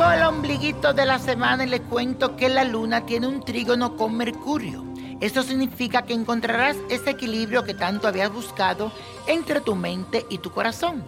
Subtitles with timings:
[0.00, 4.84] ombliguito de la semana y le cuento que la luna tiene un trígono con Mercurio.
[5.20, 8.90] Esto significa que encontrarás ese equilibrio que tanto habías buscado
[9.26, 11.04] entre tu mente y tu corazón.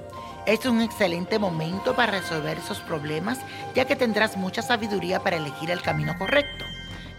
[0.46, 3.38] Es un excelente momento para resolver esos problemas
[3.74, 6.64] ya que tendrás mucha sabiduría para elegir el camino correcto.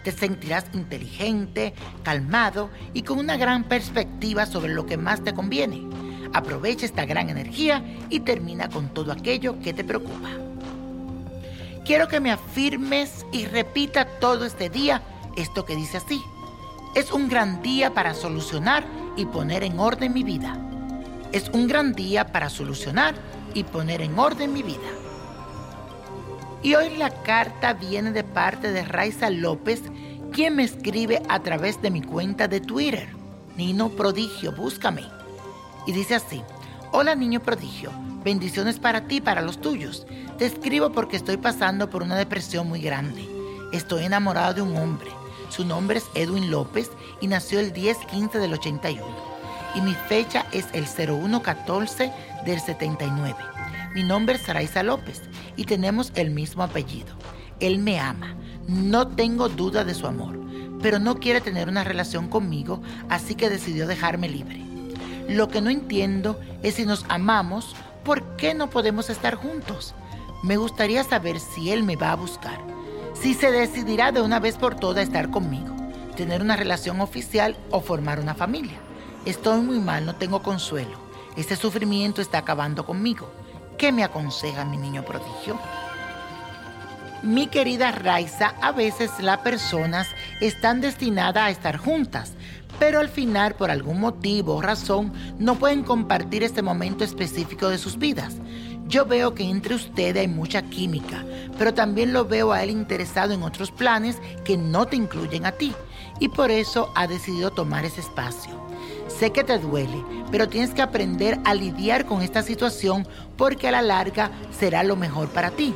[0.02, 5.86] Te sentirás inteligente, calmado y con una gran perspectiva sobre lo que más te conviene.
[6.32, 10.47] Aprovecha esta gran energía y termina con todo aquello que te preocupa.
[11.88, 15.00] Quiero que me afirmes y repita todo este día
[15.36, 16.22] esto que dice así.
[16.94, 18.84] Es un gran día para solucionar
[19.16, 20.54] y poner en orden mi vida.
[21.32, 23.14] Es un gran día para solucionar
[23.54, 24.90] y poner en orden mi vida.
[26.62, 29.80] Y hoy la carta viene de parte de Raiza López,
[30.30, 33.08] quien me escribe a través de mi cuenta de Twitter.
[33.56, 35.04] Nino Prodigio, búscame.
[35.86, 36.42] Y dice así,
[36.92, 37.90] hola niño prodigio,
[38.24, 40.06] bendiciones para ti y para los tuyos.
[40.38, 43.28] Te escribo porque estoy pasando por una depresión muy grande.
[43.72, 45.10] Estoy enamorado de un hombre.
[45.48, 49.04] Su nombre es Edwin López y nació el 10-15 del 81.
[49.74, 52.12] Y mi fecha es el 0114
[52.44, 53.36] del 79.
[53.94, 55.22] Mi nombre es Saraiza López
[55.56, 57.14] y tenemos el mismo apellido.
[57.60, 60.38] Él me ama, no tengo duda de su amor,
[60.80, 64.62] pero no quiere tener una relación conmigo, así que decidió dejarme libre.
[65.28, 67.74] Lo que no entiendo es si nos amamos,
[68.08, 69.94] ¿por qué no podemos estar juntos?
[70.42, 72.58] Me gustaría saber si él me va a buscar
[73.12, 75.76] si se decidirá de una vez por todas estar conmigo,
[76.16, 78.78] tener una relación oficial o formar una familia.
[79.26, 80.98] Estoy muy mal, no tengo consuelo.
[81.36, 83.30] Este sufrimiento está acabando conmigo.
[83.76, 85.60] ¿Qué me aconseja mi niño prodigio?
[87.22, 90.08] Mi querida Raiza, a veces las personas
[90.40, 92.32] están destinadas a estar juntas,
[92.78, 97.78] pero al final, por algún motivo o razón, no pueden compartir este momento específico de
[97.78, 98.36] sus vidas.
[98.86, 101.24] Yo veo que entre ustedes hay mucha química,
[101.58, 105.52] pero también lo veo a él interesado en otros planes que no te incluyen a
[105.52, 105.74] ti,
[106.20, 108.50] y por eso ha decidido tomar ese espacio.
[109.08, 113.06] Sé que te duele, pero tienes que aprender a lidiar con esta situación
[113.36, 115.74] porque a la larga será lo mejor para ti.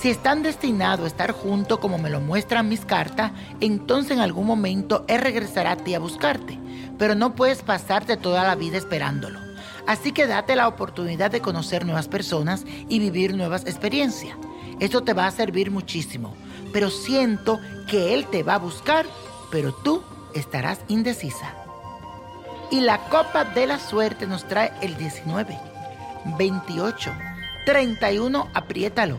[0.00, 4.46] Si están destinados a estar juntos como me lo muestran mis cartas, entonces en algún
[4.46, 6.58] momento él regresará a ti a buscarte,
[6.98, 9.38] pero no puedes pasarte toda la vida esperándolo.
[9.86, 14.38] Así que date la oportunidad de conocer nuevas personas y vivir nuevas experiencias.
[14.78, 16.34] Esto te va a servir muchísimo,
[16.72, 19.04] pero siento que Él te va a buscar,
[19.50, 20.02] pero tú
[20.34, 21.54] estarás indecisa.
[22.70, 25.58] Y la copa de la suerte nos trae el 19,
[26.38, 27.12] 28,
[27.66, 29.18] 31, apriétalo,